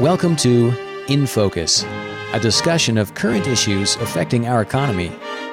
[0.00, 0.72] Welcome to
[1.08, 1.82] In Focus,
[2.32, 5.10] a discussion of current issues affecting our economy,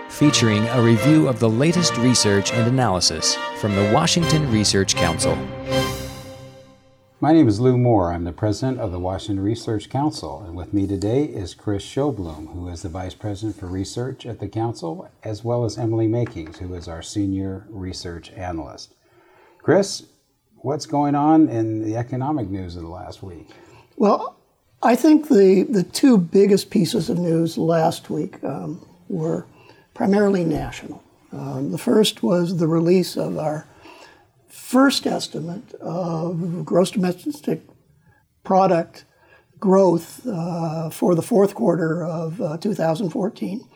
[0.08, 5.36] featuring a review of the latest research and analysis from the Washington Research Council.
[7.22, 8.14] My name is Lou Moore.
[8.14, 12.54] I'm the president of the Washington Research Council, and with me today is Chris Sjoblom,
[12.54, 16.60] who is the vice president for research at the council, as well as Emily Makings,
[16.60, 18.94] who is our senior research analyst.
[19.58, 20.04] Chris,
[20.58, 23.50] what's going on in the economic news of the last week?
[23.98, 24.36] Well,
[24.82, 29.46] I think the, the two biggest pieces of news last week um, were
[29.94, 31.04] primarily national.
[31.32, 33.68] Um, the first was the release of our
[34.48, 37.62] first estimate of gross domestic
[38.44, 39.06] product
[39.60, 43.68] growth uh, for the fourth quarter of uh, 2014.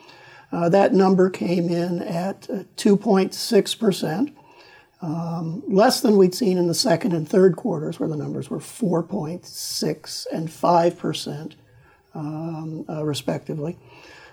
[0.52, 2.42] Uh, that number came in at
[2.78, 4.36] 2.6 percent.
[5.02, 8.60] Um, less than we'd seen in the second and third quarters, where the numbers were
[8.60, 11.56] 4.6 and 5 percent,
[12.14, 13.78] um, uh, respectively.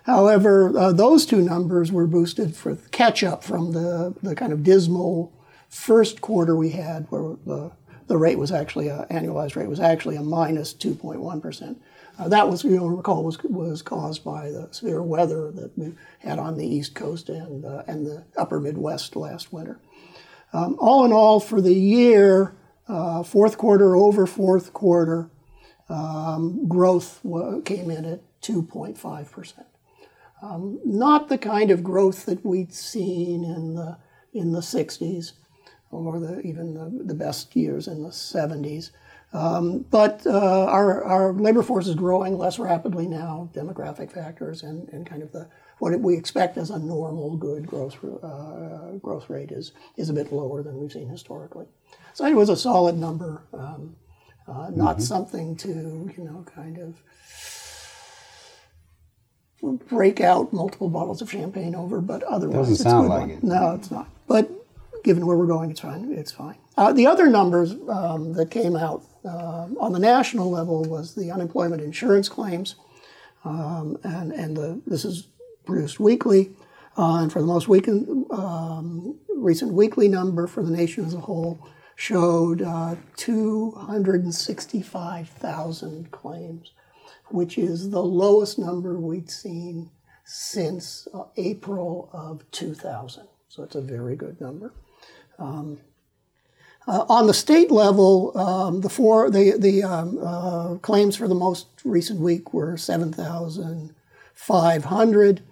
[0.05, 4.65] However, uh, those two numbers were boosted for catch up from the, the kind of
[4.65, 5.33] dismal
[5.69, 7.73] first quarter we had, where the,
[8.07, 11.81] the rate was actually a annualized rate was actually a minus minus 2.1 percent.
[12.19, 15.93] Uh, that was, you know, recall, was was caused by the severe weather that we
[16.21, 19.79] had on the East Coast and uh, and the Upper Midwest last winter.
[20.53, 22.55] Um, all in all, for the year,
[22.89, 25.31] uh, fourth quarter over fourth quarter,
[25.89, 29.67] um, growth w- came in at 2.5 percent.
[30.43, 33.99] Um, not the kind of growth that we'd seen in the
[34.33, 35.33] in the 60s
[35.91, 38.91] or the, even the, the best years in the 70s.
[39.33, 44.89] Um, but uh, our, our labor force is growing less rapidly now, demographic factors, and,
[44.91, 49.53] and kind of the what we expect as a normal good growth uh, growth rate
[49.53, 51.67] is is a bit lower than we've seen historically.
[52.15, 53.97] So it was a solid number, um,
[54.49, 55.03] uh, not mm-hmm.
[55.03, 55.69] something to
[56.17, 56.95] you know kind of
[59.89, 63.31] break out multiple bottles of champagne over, but otherwise doesn't sound like one.
[63.31, 63.43] it.
[63.43, 64.09] No, it's not.
[64.27, 64.51] But
[65.05, 66.13] given where we're going, it's fine.
[66.13, 66.57] It's fine.
[66.77, 71.31] Uh, the other numbers um, that came out uh, on the national level was the
[71.31, 72.77] unemployment insurance claims,
[73.45, 75.27] um, and and the, this is
[75.67, 76.53] produced weekly.
[76.97, 81.21] Uh, and for the most weekend, um, recent weekly number for the nation as a
[81.21, 81.59] whole
[81.95, 86.73] showed uh, 265,000 claims,
[87.27, 89.91] which is the lowest number we'd seen
[90.25, 93.29] since uh, April of 2000.
[93.49, 94.73] So it's a very good number.
[95.39, 95.79] Um,
[96.89, 101.35] uh, on the state level, um, the four the the um, uh, claims for the
[101.35, 103.93] most recent week were seven thousand
[104.35, 105.43] five hundred.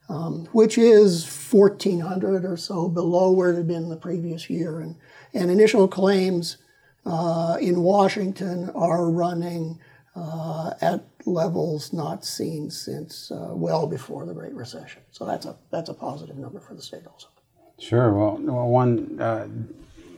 [0.09, 4.81] uh, um, which is 1,400 or so below where it had been the previous year.
[4.81, 4.97] And,
[5.35, 6.57] and initial claims
[7.05, 9.79] uh, in Washington are running
[10.15, 15.03] uh, at levels not seen since uh, well before the Great Recession.
[15.11, 17.29] So that's a that's a positive number for the state also.
[17.79, 18.13] Sure.
[18.13, 19.49] Well, one uh,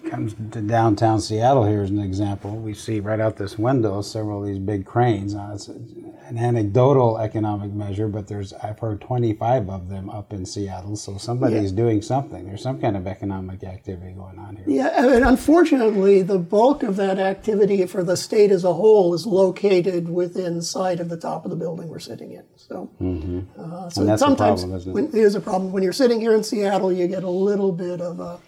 [0.05, 2.57] comes to downtown Seattle here as an example.
[2.57, 5.35] We see right out this window several of these big cranes.
[5.35, 10.45] Uh, it's an anecdotal economic measure, but there's I've heard 25 of them up in
[10.45, 10.97] Seattle.
[10.97, 11.77] So somebody's yeah.
[11.77, 12.47] doing something.
[12.47, 14.65] There's some kind of economic activity going on here.
[14.67, 19.27] Yeah, and unfortunately, the bulk of that activity for the state as a whole is
[19.27, 22.45] located within sight of the top of the building we're sitting in.
[22.57, 23.41] So, mm-hmm.
[23.59, 26.93] uh, so sometimes problem, when, it is a problem when you're sitting here in Seattle.
[26.93, 28.39] You get a little bit of a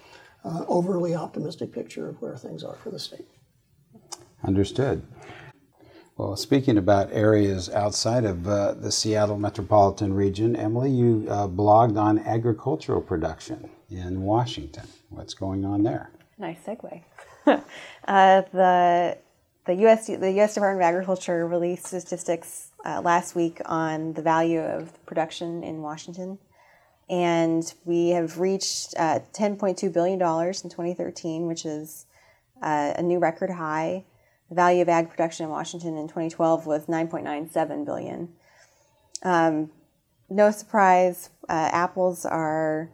[0.45, 3.27] uh, overly optimistic picture of where things are for the state.
[4.43, 5.03] Understood.
[6.17, 11.99] Well, speaking about areas outside of uh, the Seattle metropolitan region, Emily, you uh, blogged
[11.99, 14.87] on agricultural production in Washington.
[15.09, 16.11] What's going on there?
[16.39, 17.03] Nice segue.
[17.47, 17.63] uh,
[18.53, 19.17] the
[19.67, 20.07] the U.S.
[20.09, 20.55] the U.S.
[20.55, 26.39] Department of Agriculture released statistics uh, last week on the value of production in Washington
[27.11, 32.07] and we have reached uh, $10.2 billion in 2013, which is
[32.63, 34.05] uh, a new record high.
[34.49, 38.29] The value of ag production in Washington in 2012 was 9.97 billion.
[39.25, 39.71] Um,
[40.31, 42.89] no surprise, uh, apples are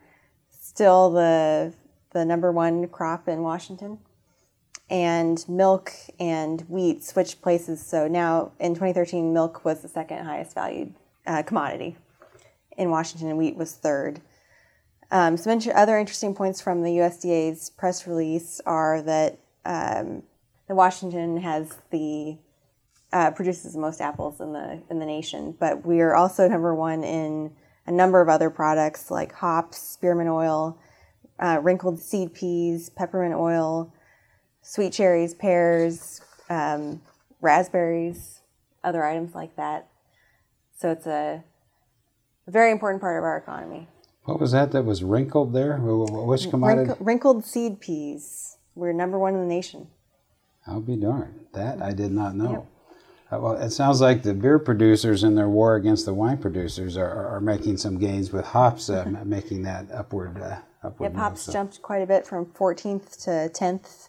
[0.50, 1.74] still the
[2.12, 3.98] the number one crop in Washington,
[4.88, 7.84] and milk and wheat switched places.
[7.84, 10.94] So now in 2013, milk was the second highest valued
[11.26, 11.98] uh, commodity
[12.76, 14.20] in Washington, and wheat was third.
[15.10, 20.22] Um, some inter- other interesting points from the USDA's press release are that um,
[20.68, 22.38] the Washington has the
[23.12, 25.54] uh, produces the most apples in the in the nation.
[25.58, 27.52] But we are also number one in
[27.86, 30.78] a number of other products like hops, spearmint oil,
[31.38, 33.92] uh, wrinkled seed peas, peppermint oil,
[34.62, 36.20] sweet cherries, pears,
[36.50, 37.00] um,
[37.40, 38.40] raspberries,
[38.82, 39.88] other items like that.
[40.76, 41.44] So it's a
[42.50, 43.88] very important part of our economy.
[44.24, 45.78] What was that that was wrinkled there?
[45.78, 46.88] Which commodity?
[46.88, 48.56] Wrinkle, wrinkled seed peas.
[48.74, 49.88] We're number one in the nation.
[50.66, 51.46] I'll be darned.
[51.52, 52.50] That I did not know.
[52.50, 52.66] Yep.
[53.30, 56.96] Uh, well, it sounds like the beer producers in their war against the wine producers
[56.96, 60.40] are, are, are making some gains with hops, uh, making that upward.
[60.40, 61.52] Uh, upward yep, hops so.
[61.52, 64.08] jumped quite a bit from 14th to 10th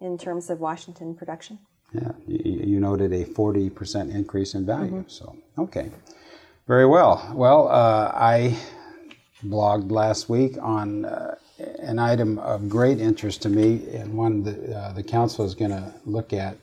[0.00, 1.58] in terms of Washington production.
[1.92, 5.02] Yeah, you, you noted a 40% increase in value.
[5.02, 5.08] Mm-hmm.
[5.08, 5.90] So, okay.
[6.70, 7.28] Very well.
[7.34, 8.56] Well, uh, I
[9.44, 11.34] blogged last week on uh,
[11.80, 15.72] an item of great interest to me and one that uh, the council is going
[15.72, 16.56] to look at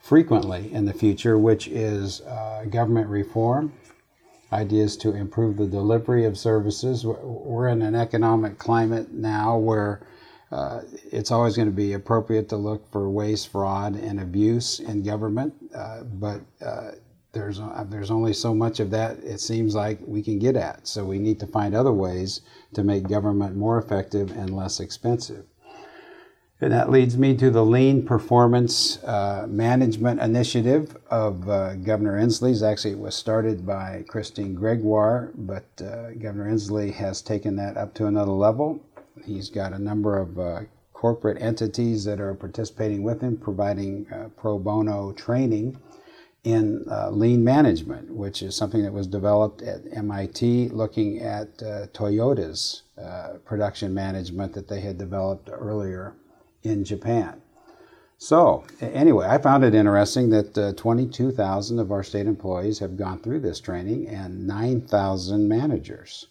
[0.00, 3.74] frequently in the future, which is uh, government reform,
[4.54, 7.04] ideas to improve the delivery of services.
[7.04, 10.00] We're in an economic climate now where
[10.50, 10.80] uh,
[11.12, 15.52] it's always going to be appropriate to look for waste, fraud, and abuse in government,
[15.74, 16.92] uh, but uh,
[17.36, 20.88] there's uh, there's only so much of that it seems like we can get at.
[20.88, 22.40] So we need to find other ways
[22.72, 25.44] to make government more effective and less expensive.
[26.58, 32.62] And that leads me to the Lean Performance uh, Management Initiative of uh, Governor Inslee's.
[32.62, 37.92] Actually, it was started by Christine Gregoire, but uh, Governor Inslee has taken that up
[37.94, 38.80] to another level.
[39.22, 40.60] He's got a number of uh,
[40.94, 45.76] corporate entities that are participating with him, providing uh, pro bono training
[46.46, 51.58] in uh, lean management, which is something that was developed at MIT looking at
[51.92, 52.82] Toyota's
[53.44, 56.14] production management that they had developed earlier
[56.62, 57.42] in Japan.
[58.18, 63.18] So, anyway, I found it interesting that uh, 22,000 of our state employees have gone
[63.18, 66.28] through this training and 9,000 managers.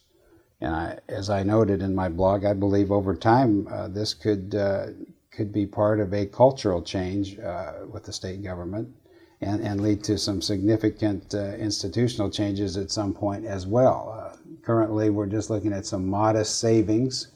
[0.61, 4.55] And I, as I noted in my blog, I believe over time uh, this could,
[4.55, 4.87] uh,
[5.29, 8.89] could be part of a cultural change uh, with the state government
[9.45, 14.13] and, and lead to some significant uh, institutional changes at some point as well.
[14.17, 17.27] Uh, currently, we're just looking at some modest savings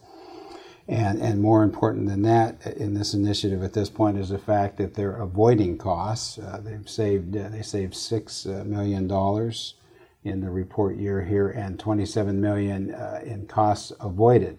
[0.87, 4.77] and, and more important than that in this initiative at this point is the fact
[4.77, 6.39] that they're avoiding costs.
[6.39, 9.75] Uh, they've saved uh, they saved six uh, million dollars
[10.23, 14.57] in the report year here and 27 million uh, in costs avoided.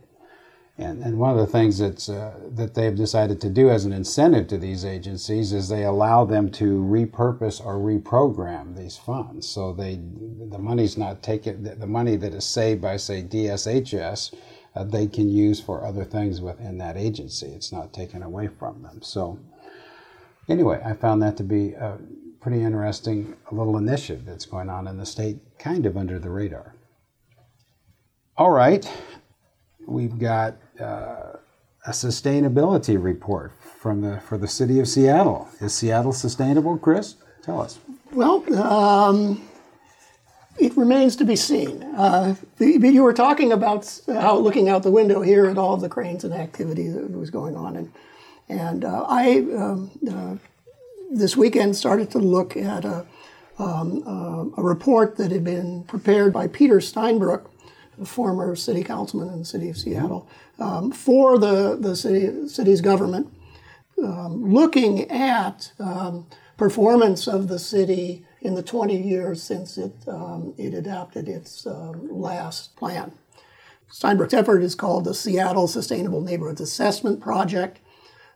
[0.78, 3.92] And, and one of the things that's, uh, that they've decided to do as an
[3.92, 9.46] incentive to these agencies is they allow them to repurpose or reprogram these funds.
[9.46, 14.34] So they the money's not taken the money that is saved by say DSHS
[14.74, 17.46] uh, they can use for other things within that agency.
[17.46, 19.02] It's not taken away from them.
[19.02, 19.38] So,
[20.48, 21.98] anyway, I found that to be a
[22.40, 26.74] pretty interesting little initiative that's going on in the state, kind of under the radar.
[28.36, 28.90] All right,
[29.90, 31.36] we've got uh,
[31.86, 35.48] a sustainability report from the for the city of Seattle.
[35.60, 37.16] Is Seattle sustainable, Chris?
[37.42, 37.78] Tell us.
[38.12, 39.48] Well, um,
[40.58, 41.82] it remains to be seen.
[41.82, 45.88] Uh, the, you were talking about how looking out the window here at all the
[45.88, 47.92] cranes and activity that was going on, and
[48.48, 50.36] and uh, I um, uh,
[51.10, 53.04] this weekend started to look at a,
[53.58, 57.49] um, uh, a report that had been prepared by Peter Steinbrueck,
[58.06, 60.28] former city councilman in the city of Seattle,
[60.58, 63.32] um, for the the city city's government,
[64.02, 66.26] um, looking at um,
[66.56, 72.08] performance of the city in the 20 years since it, um, it adopted its um,
[72.10, 73.12] last plan.
[73.90, 77.80] Steinbrueck's effort is called the Seattle Sustainable Neighborhoods Assessment Project.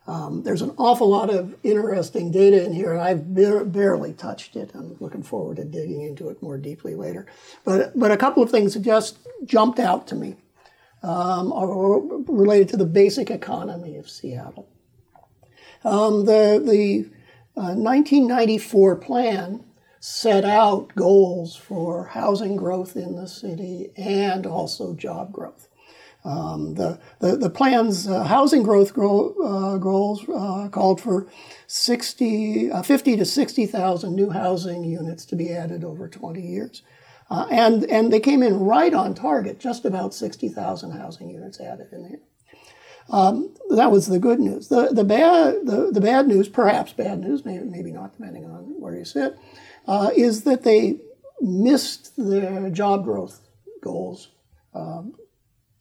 [0.07, 4.55] Um, there's an awful lot of interesting data in here, and I've bar- barely touched
[4.55, 4.71] it.
[4.75, 7.27] I'm looking forward to digging into it more deeply later.
[7.65, 10.37] But, but a couple of things just jumped out to me
[11.03, 12.01] um, are
[12.33, 14.69] related to the basic economy of Seattle.
[15.85, 17.11] Um, the the
[17.57, 19.65] uh, 1994 plan
[20.01, 25.69] set out goals for housing growth in the city and also job growth.
[26.25, 31.27] Um, the, the, the, plan's uh, housing growth grow, uh, goals uh, called for
[31.67, 36.83] 60, uh, 50 to 60,000 new housing units to be added over 20 years.
[37.31, 41.89] Uh, and, and they came in right on target, just about 60,000 housing units added
[41.93, 42.21] in there.
[43.11, 44.69] Um, that was the good news.
[44.69, 48.81] The, the, bad, the, the bad news, perhaps bad news, maybe, maybe not depending on
[48.81, 49.37] where you sit,
[49.87, 51.01] uh, is that they
[51.41, 53.41] missed their job growth
[53.83, 54.29] goals
[54.75, 55.15] um,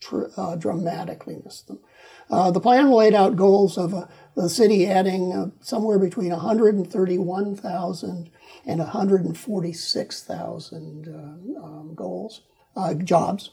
[0.03, 1.79] tr- uh, dramatically missed them.
[2.29, 8.31] Uh, the plan laid out goals of uh, the city adding uh, somewhere between 131,000
[8.65, 11.11] and 146,000 uh,
[11.63, 12.41] um, goals,
[12.75, 13.51] uh, jobs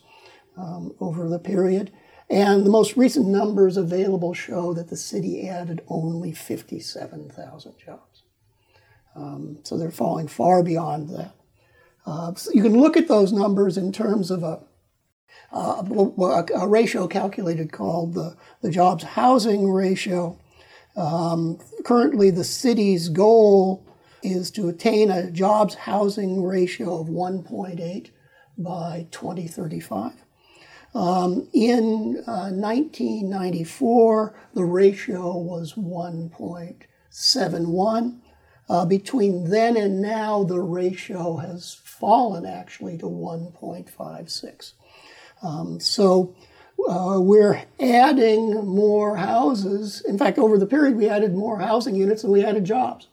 [0.57, 1.93] um, over the period.
[2.29, 8.23] And the most recent numbers available show that the city added only 57,000 jobs.
[9.17, 11.35] Um, so they're falling far beyond that.
[12.07, 14.61] Uh, so you can look at those numbers in terms of a,
[15.53, 20.39] a, a ratio calculated called the, the jobs housing ratio.
[20.97, 23.85] Um, currently, the city's goal
[24.23, 28.11] is to attain a jobs housing ratio of 1.8
[28.59, 30.13] by 2035.
[30.93, 38.19] Um, in uh, 1994, the ratio was 1.71.
[38.69, 44.73] Uh, between then and now, the ratio has fallen actually to 1.56.
[45.43, 46.35] Um, so
[46.89, 50.03] uh, we're adding more houses.
[50.07, 53.09] In fact, over the period, we added more housing units than we added jobs.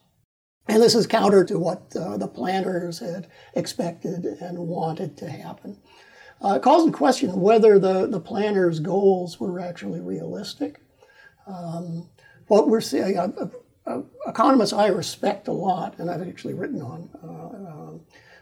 [0.68, 5.78] And this is counter to what uh, the planners had expected and wanted to happen.
[6.44, 10.82] Uh, it calls in question whether the, the planners' goals were actually realistic.
[11.48, 12.10] Um,
[12.48, 13.50] what we're seeing, uh,
[13.86, 17.57] uh, economists I respect a lot, and I've actually written on, uh,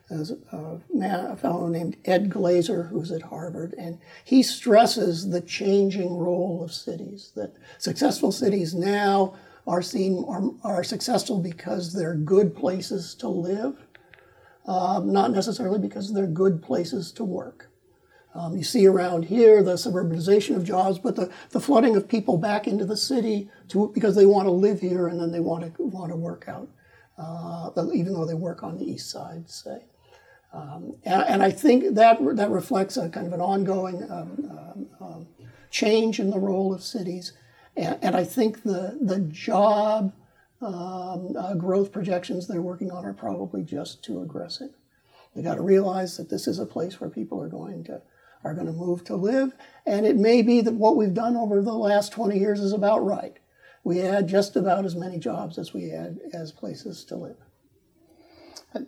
[0.09, 5.41] there's a, man, a fellow named Ed Glaeser, who's at Harvard, and he stresses the
[5.41, 7.31] changing role of cities.
[7.35, 9.35] That successful cities now
[9.65, 13.77] are seen are, are successful because they're good places to live,
[14.67, 17.71] uh, not necessarily because they're good places to work.
[18.35, 22.37] Um, you see around here the suburbanization of jobs, but the, the flooding of people
[22.37, 25.63] back into the city to, because they want to live here and then they want
[25.63, 26.67] to want to work out,
[27.17, 29.85] uh, even though they work on the east side, say.
[30.55, 35.27] Um, and, and, I think that that reflects a kind of an ongoing um, um,
[35.69, 37.33] change in the role of cities,
[37.75, 40.13] and, and I think the the job
[40.61, 44.71] um, uh, growth projections they're working on are probably just too aggressive.
[45.35, 48.01] They got to realize that this is a place where people are going to
[48.45, 49.53] are going to move to live.
[49.85, 53.03] And it may be that what we've done over the last 20 years is about
[53.03, 53.37] right.
[53.83, 57.37] We had just about as many jobs as we had as places to live.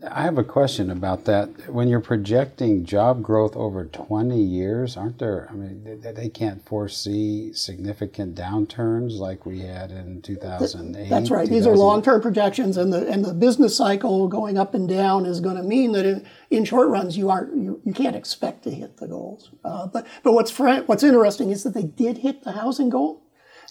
[0.09, 1.71] I have a question about that.
[1.71, 7.53] When you're projecting job growth over 20 years, aren't there, I mean, they can't foresee
[7.53, 11.09] significant downturns like we had in 2008?
[11.09, 11.47] That's right.
[11.47, 15.25] These are long term projections, and the, and the business cycle going up and down
[15.25, 18.63] is going to mean that in, in short runs, you, aren't, you, you can't expect
[18.63, 19.51] to hit the goals.
[19.63, 23.23] Uh, but but what's, fr- what's interesting is that they did hit the housing goal.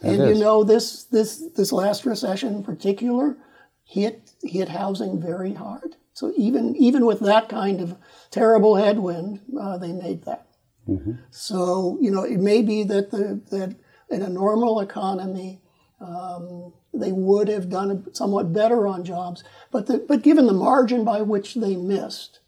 [0.02, 3.37] and you know, this, this, this last recession in particular
[3.85, 5.96] hit, hit housing very hard.
[6.16, 7.94] So even even with that kind of
[8.30, 10.46] terrible headwind, uh, they made that.
[10.88, 11.12] Mm-hmm.
[11.30, 13.76] So you know it may be that the that
[14.08, 15.61] in a normal economy
[16.00, 21.04] um, they would have done somewhat better on jobs, but the, but given the margin
[21.04, 22.40] by which they missed,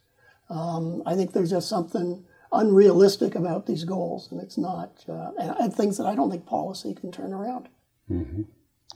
[0.49, 5.75] um, I think there's just something unrealistic about these goals, and it's not uh, and,
[5.75, 7.69] things that I don't think policy can turn around.
[8.11, 8.45] Mm-hmm.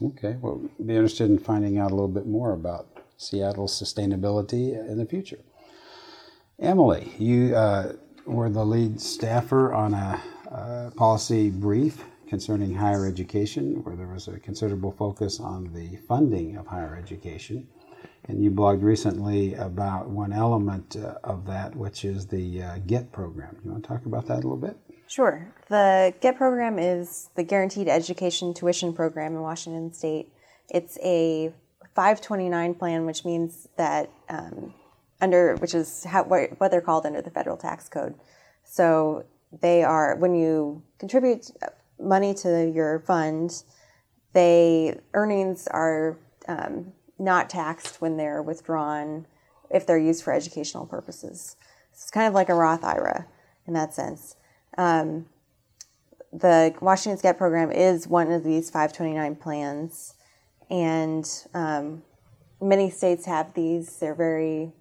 [0.07, 2.92] Okay, well, be interested in finding out a little bit more about
[3.29, 5.39] Seattle's sustainability in the future.
[6.59, 7.93] Emily, you uh,
[8.25, 14.27] were the lead staffer on a, a, policy brief concerning higher education, where there was
[14.27, 17.67] a considerable focus on the funding of higher education.
[18.25, 23.11] And you blogged recently about one element uh, of that, which is the uh, GET
[23.11, 23.57] program.
[23.65, 24.77] You want to talk about that a little bit?
[25.07, 25.53] Sure.
[25.67, 30.31] The GET program is the Guaranteed Education Tuition Program in Washington State.
[30.69, 31.51] It's a
[31.95, 34.73] 529 plan, which means that um,
[35.21, 38.15] under which is how, what they're called under the federal tax code.
[38.63, 39.25] So
[39.61, 41.51] they are when you contribute
[41.99, 43.63] money to your fund,
[44.33, 49.25] they earnings are um, not taxed when they're withdrawn
[49.69, 51.55] if they're used for educational purposes.
[51.91, 53.27] It's kind of like a Roth IRA
[53.67, 54.35] in that sense.
[54.77, 55.27] Um,
[56.31, 60.15] the Washington GET program is one of these 529 plans
[60.73, 62.01] and um,
[62.59, 63.97] many states have these.
[63.97, 64.71] They're very,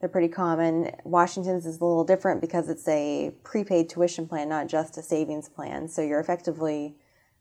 [0.00, 0.90] they're pretty common.
[1.04, 5.48] Washington's is a little different because it's a prepaid tuition plan, not just a savings
[5.48, 5.86] plan.
[5.88, 6.96] So you're effectively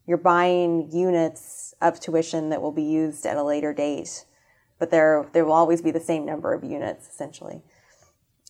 [0.05, 4.25] you're buying units of tuition that will be used at a later date,
[4.77, 7.63] but there there will always be the same number of units essentially.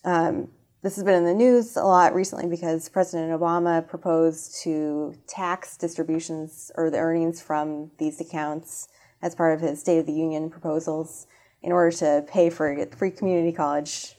[0.04, 0.48] Um,
[0.82, 5.76] this has been in the news a lot recently because President Obama proposed to tax
[5.78, 8.88] distributions or the earnings from these accounts
[9.22, 11.26] as part of his State of the Union proposals
[11.62, 14.14] in order to pay for free community college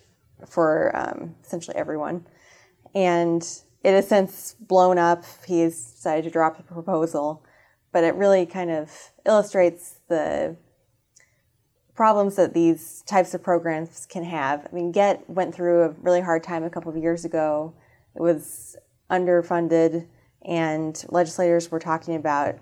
[0.48, 2.25] for um, essentially everyone.
[2.94, 3.41] And
[3.84, 5.24] it has since blown up.
[5.48, 7.44] He's decided to drop the proposal,
[7.91, 8.91] but it really kind of
[9.25, 10.58] illustrates the
[11.96, 14.65] problems that these types of programs can have.
[14.70, 17.74] I mean, GET went through a really hard time a couple of years ago.
[18.15, 18.77] It was
[19.10, 20.08] underfunded,
[20.44, 22.56] and legislators were talking about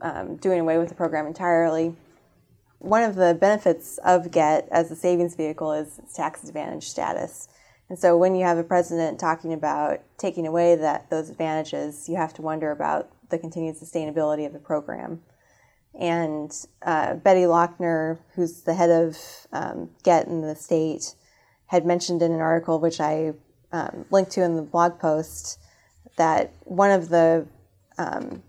[0.00, 1.94] um, doing away with the program entirely.
[2.78, 7.48] One of the benefits of GET as a savings vehicle is its tax advantage status.
[7.88, 12.16] And so when you have a president talking about taking away that those advantages, you
[12.16, 15.22] have to wonder about the continued sustainability of the program.
[15.98, 19.16] And uh, Betty Lochner, who's the head of
[19.52, 21.14] um, GET in the state,
[21.66, 23.32] had mentioned in an article, which I
[23.72, 25.58] um, linked to in the blog post,
[26.16, 27.46] that one of the
[27.98, 28.42] um,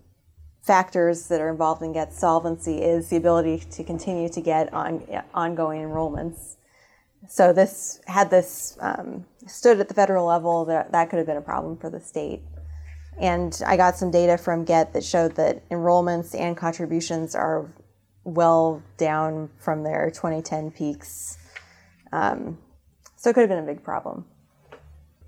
[0.66, 5.06] factors that are involved in GET solvency is the ability to continue to get on,
[5.32, 6.56] ongoing enrollments.
[7.28, 11.36] So this had this um, stood at the federal level, that, that could have been
[11.36, 12.42] a problem for the state.
[13.18, 17.72] And I got some data from GET that showed that enrollments and contributions are
[18.24, 21.38] well down from their 2010 peaks.
[22.12, 22.58] Um,
[23.14, 24.26] so it could have been a big problem.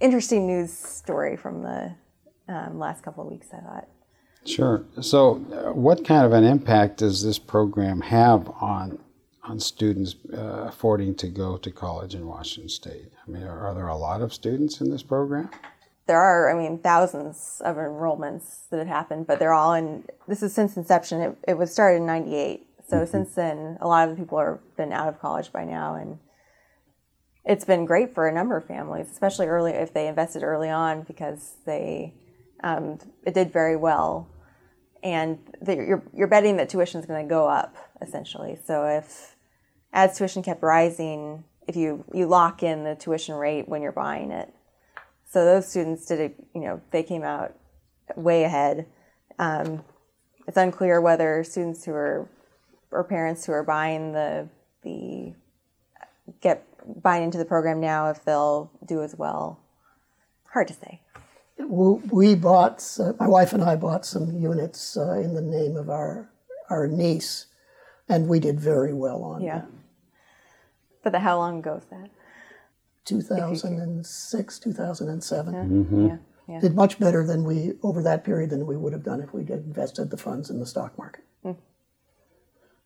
[0.01, 1.95] Interesting news story from the
[2.49, 3.89] um, last couple of weeks, I thought.
[4.49, 4.85] Sure.
[5.01, 8.99] So, uh, what kind of an impact does this program have on
[9.45, 13.13] on students uh, affording to go to college in Washington State?
[13.27, 15.51] I mean, are, are there a lot of students in this program?
[16.09, 20.05] there are, I mean, thousands of enrollments that have happened, but they're all in.
[20.27, 21.21] This is since inception.
[21.21, 23.11] It, it was started in '98, so mm-hmm.
[23.11, 26.19] since then, a lot of the people have been out of college by now, and
[27.45, 31.03] it's been great for a number of families, especially early if they invested early on
[31.03, 32.15] because they
[32.65, 34.29] um, it did very well,
[35.03, 38.59] and the, you're you're betting that tuition is going to go up essentially.
[38.65, 39.37] So if
[39.93, 44.31] as tuition kept rising, if you you lock in the tuition rate when you're buying
[44.31, 44.53] it
[45.31, 47.55] so those students did it, you know, they came out
[48.17, 48.87] way ahead.
[49.39, 49.85] Um,
[50.47, 52.29] it's unclear whether students who are
[52.91, 54.49] or parents who are buying the
[54.83, 55.35] the
[56.41, 56.67] get
[57.03, 59.61] buying into the program now if they'll do as well.
[60.53, 61.03] Hard to say.
[61.59, 65.91] We bought uh, my wife and I bought some units uh, in the name of
[65.91, 66.31] our
[66.71, 67.47] our niece,
[68.09, 69.47] and we did very well on it.
[69.47, 69.59] yeah.
[69.61, 69.81] them.
[71.03, 72.11] But the, how long ago was that?
[73.07, 75.55] 2006, 2007.
[75.55, 75.61] Yeah.
[75.61, 76.07] Mm-hmm.
[76.07, 76.17] Yeah.
[76.49, 76.61] Yeah.
[76.61, 79.43] Did much better than we over that period than we would have done if we
[79.43, 81.25] had invested the funds in the stock market.
[81.45, 81.57] Mm.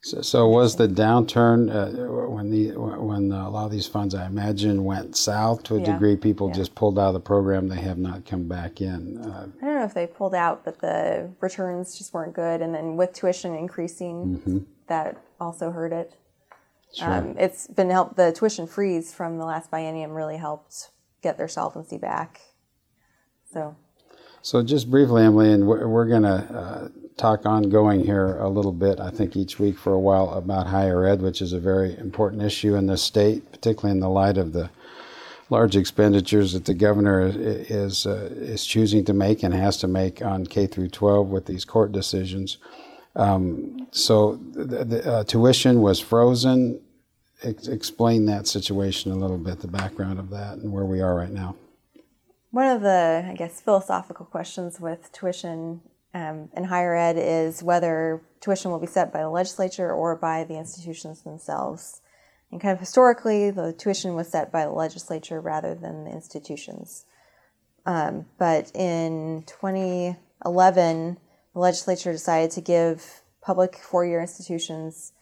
[0.05, 4.27] So, so, was the downturn uh, when the when a lot of these funds, I
[4.27, 5.93] imagine, went south to a yeah.
[5.93, 6.17] degree?
[6.17, 6.55] People yeah.
[6.55, 9.19] just pulled out of the program; they have not come back in.
[9.19, 12.63] Uh, I don't know if they pulled out, but the returns just weren't good.
[12.63, 14.59] And then with tuition increasing, mm-hmm.
[14.89, 16.17] that also hurt it.
[16.93, 17.09] Sure.
[17.09, 18.17] Um, it's been helped.
[18.17, 20.91] The tuition freeze from the last biennium really helped
[21.23, 22.41] get their solvency back.
[23.53, 23.77] So.
[24.43, 28.99] So just briefly, Emily, and we're, going to uh, talk ongoing here a little bit.
[28.99, 32.43] I think each week for a while about higher ed, which is a very important
[32.43, 34.69] issue in the state, particularly in the light of the
[35.49, 40.23] large expenditures that the governor is uh, is choosing to make and has to make
[40.23, 42.57] on K through 12 with these court decisions.
[43.15, 46.81] Um, so the, the uh, tuition was frozen.
[47.45, 51.15] Ex- explain that situation a little bit, the background of that, and where we are
[51.15, 51.55] right now.
[52.53, 55.81] One of the, I guess, philosophical questions with tuition
[56.13, 60.45] um, in higher ed is whether tuition will be set by the legislature or by
[60.45, 62.03] the institutions themselves.
[62.51, 67.07] And kind of historically, the tuition was set by the legislature rather than the institutions.
[67.87, 71.19] Um, but in 2011,
[71.55, 75.15] the legislature decided to give public four year institutions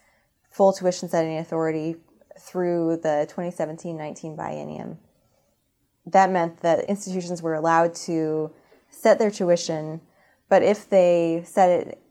[0.51, 1.95] full tuition setting authority
[2.41, 4.97] through the 2017 19 biennium.
[6.13, 8.51] That meant that institutions were allowed to
[8.89, 10.01] set their tuition,
[10.49, 12.03] but if they set it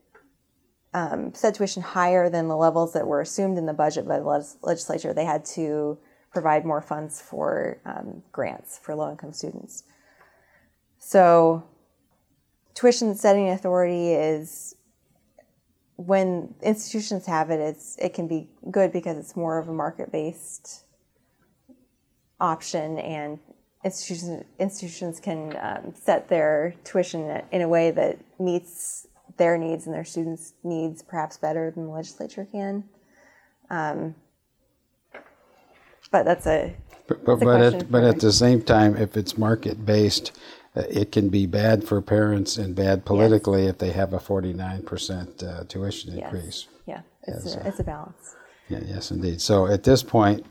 [0.92, 4.56] um, set tuition higher than the levels that were assumed in the budget by the
[4.62, 5.98] legislature, they had to
[6.32, 9.84] provide more funds for um, grants for low income students.
[10.98, 11.64] So
[12.74, 14.74] tuition setting authority is
[15.96, 20.10] when institutions have it, it's it can be good because it's more of a market
[20.10, 20.84] based
[22.40, 23.38] option, and
[23.84, 29.94] institutions institutions can um, set their tuition in a way that meets their needs and
[29.94, 32.84] their students' needs perhaps better than the legislature can.
[33.70, 34.14] Um,
[36.10, 39.84] but that's a but but, but at, but at the same time, if it's market
[39.86, 40.32] based,
[40.76, 43.70] uh, it can be bad for parents and bad politically yes.
[43.70, 46.24] if they have a 49% uh, tuition yes.
[46.24, 46.66] increase.
[46.86, 48.36] Yeah, it's, a, it's a balance.
[48.68, 49.40] Yeah, yes, indeed.
[49.40, 50.46] So at this point,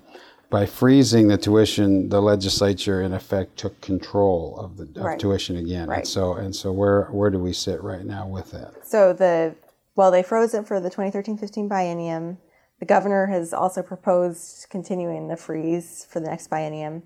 [0.49, 5.19] by freezing the tuition, the legislature in effect took control of the of Right.
[5.19, 5.88] tuition again.
[5.88, 5.99] Right.
[5.99, 8.85] And so and so where where do we sit right now with that?
[8.85, 9.55] So the
[9.95, 12.38] well, they froze it for the 2013-15 biennium.
[12.79, 17.01] The governor has also proposed continuing the freeze for the next biennium,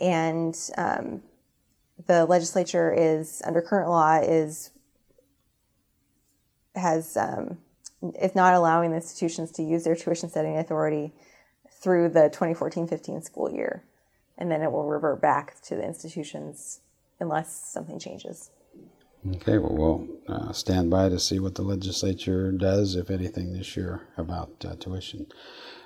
[0.00, 1.22] and um,
[2.06, 4.70] the legislature is under current law is
[6.76, 7.58] has um,
[8.22, 11.12] is not allowing the institutions to use their tuition setting authority
[11.80, 13.84] through the 2014-15 school year,
[14.36, 16.80] and then it will revert back to the institutions
[17.18, 18.50] unless something changes.
[19.34, 23.76] Okay, well, we'll uh, stand by to see what the legislature does, if anything, this
[23.76, 25.26] year about uh, tuition.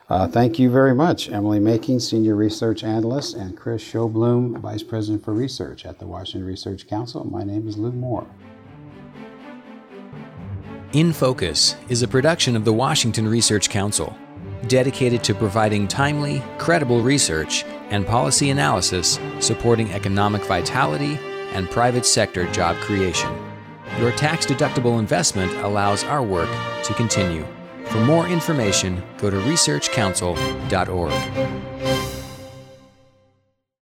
[0.09, 5.25] Uh, thank you very much, Emily Making, Senior Research Analyst, and Chris Sjoblom, Vice President
[5.25, 7.25] for Research at the Washington Research Council.
[7.25, 8.27] My name is Lou Moore.
[10.93, 14.17] In Focus is a production of the Washington Research Council,
[14.67, 21.19] dedicated to providing timely, credible research and policy analysis supporting economic vitality
[21.53, 23.31] and private sector job creation.
[23.99, 26.49] Your tax deductible investment allows our work
[26.85, 27.47] to continue.
[27.87, 32.14] For more information, go to researchcouncil.org.